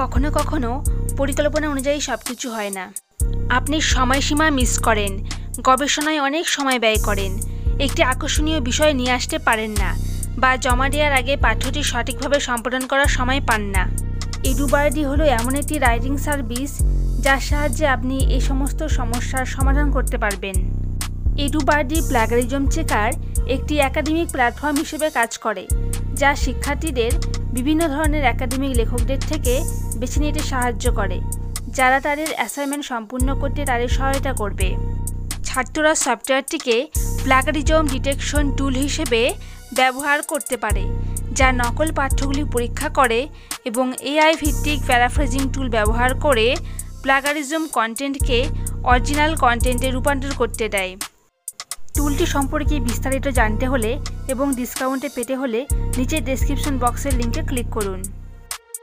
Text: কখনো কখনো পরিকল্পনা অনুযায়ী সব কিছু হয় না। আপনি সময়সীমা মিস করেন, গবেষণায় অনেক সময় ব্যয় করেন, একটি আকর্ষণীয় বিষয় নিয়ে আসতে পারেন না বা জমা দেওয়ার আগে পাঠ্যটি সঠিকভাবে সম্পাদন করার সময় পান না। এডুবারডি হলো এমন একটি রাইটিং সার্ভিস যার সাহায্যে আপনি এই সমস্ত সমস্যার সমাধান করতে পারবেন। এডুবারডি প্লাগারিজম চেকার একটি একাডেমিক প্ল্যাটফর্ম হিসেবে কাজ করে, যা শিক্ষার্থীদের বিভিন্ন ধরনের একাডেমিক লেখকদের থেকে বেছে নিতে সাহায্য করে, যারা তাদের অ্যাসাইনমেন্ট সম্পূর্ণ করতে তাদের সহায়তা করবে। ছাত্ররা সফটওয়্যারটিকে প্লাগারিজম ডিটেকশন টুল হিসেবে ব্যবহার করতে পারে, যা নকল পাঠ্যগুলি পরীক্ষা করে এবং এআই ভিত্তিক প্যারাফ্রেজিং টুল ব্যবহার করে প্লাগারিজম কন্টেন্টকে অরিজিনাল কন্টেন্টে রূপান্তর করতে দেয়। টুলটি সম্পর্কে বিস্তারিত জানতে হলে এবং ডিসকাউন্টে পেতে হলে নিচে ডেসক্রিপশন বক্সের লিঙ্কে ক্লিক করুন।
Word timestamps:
কখনো 0.00 0.28
কখনো 0.38 0.70
পরিকল্পনা 1.20 1.66
অনুযায়ী 1.74 2.00
সব 2.08 2.20
কিছু 2.28 2.46
হয় 2.56 2.72
না। 2.78 2.84
আপনি 3.58 3.76
সময়সীমা 3.94 4.46
মিস 4.58 4.72
করেন, 4.86 5.12
গবেষণায় 5.68 6.20
অনেক 6.28 6.44
সময় 6.56 6.78
ব্যয় 6.84 7.00
করেন, 7.08 7.32
একটি 7.86 8.00
আকর্ষণীয় 8.12 8.60
বিষয় 8.68 8.92
নিয়ে 8.98 9.12
আসতে 9.18 9.36
পারেন 9.46 9.72
না 9.82 9.90
বা 10.42 10.50
জমা 10.64 10.86
দেওয়ার 10.92 11.12
আগে 11.20 11.34
পাঠ্যটি 11.44 11.80
সঠিকভাবে 11.90 12.38
সম্পাদন 12.48 12.82
করার 12.90 13.10
সময় 13.18 13.40
পান 13.48 13.62
না। 13.76 13.84
এডুবারডি 14.50 15.02
হলো 15.10 15.24
এমন 15.38 15.52
একটি 15.60 15.74
রাইটিং 15.78 16.14
সার্ভিস 16.26 16.72
যার 17.24 17.40
সাহায্যে 17.48 17.86
আপনি 17.96 18.16
এই 18.34 18.42
সমস্ত 18.48 18.80
সমস্যার 18.98 19.44
সমাধান 19.54 19.86
করতে 19.96 20.16
পারবেন। 20.24 20.56
এডুবারডি 21.44 21.98
প্লাগারিজম 22.08 22.62
চেকার 22.74 23.10
একটি 23.54 23.74
একাডেমিক 23.88 24.28
প্ল্যাটফর্ম 24.34 24.76
হিসেবে 24.82 25.08
কাজ 25.18 25.30
করে, 25.44 25.64
যা 26.20 26.30
শিক্ষার্থীদের 26.44 27.12
বিভিন্ন 27.56 27.82
ধরনের 27.94 28.24
একাডেমিক 28.32 28.72
লেখকদের 28.80 29.20
থেকে 29.30 29.54
বেছে 30.00 30.18
নিতে 30.24 30.42
সাহায্য 30.50 30.84
করে, 30.98 31.18
যারা 31.78 31.98
তাদের 32.06 32.28
অ্যাসাইনমেন্ট 32.38 32.84
সম্পূর্ণ 32.92 33.28
করতে 33.42 33.60
তাদের 33.70 33.90
সহায়তা 33.96 34.32
করবে। 34.40 34.68
ছাত্ররা 35.48 35.92
সফটওয়্যারটিকে 36.04 36.76
প্লাগারিজম 37.24 37.82
ডিটেকশন 37.94 38.44
টুল 38.58 38.74
হিসেবে 38.86 39.20
ব্যবহার 39.78 40.18
করতে 40.22 40.56
পারে, 40.64 40.84
যা 41.38 41.48
নকল 41.62 41.88
পাঠ্যগুলি 41.98 42.44
পরীক্ষা 42.54 42.88
করে 42.98 43.20
এবং 43.70 43.86
এআই 44.12 44.32
ভিত্তিক 44.42 44.78
প্যারাফ্রেজিং 44.88 45.42
টুল 45.54 45.68
ব্যবহার 45.76 46.10
করে 46.26 46.46
প্লাগারিজম 47.02 47.62
কন্টেন্টকে 47.76 48.38
অরিজিনাল 48.92 49.32
কন্টেন্টে 49.44 49.88
রূপান্তর 49.90 50.32
করতে 50.40 50.64
দেয়। 50.74 50.92
টুলটি 51.98 52.26
সম্পর্কে 52.34 52.76
বিস্তারিত 52.88 53.26
জানতে 53.38 53.64
হলে 53.72 53.90
এবং 54.32 54.46
ডিসকাউন্টে 54.58 55.08
পেতে 55.16 55.34
হলে 55.40 55.60
নিচে 55.98 56.16
ডেসক্রিপশন 56.28 56.74
বক্সের 56.82 57.14
লিঙ্কে 57.18 57.42
ক্লিক 57.48 57.68
করুন। 57.76 58.00